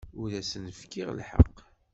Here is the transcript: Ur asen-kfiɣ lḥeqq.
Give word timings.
Ur 0.21 0.31
asen-kfiɣ 0.39 1.09
lḥeqq. 1.17 1.57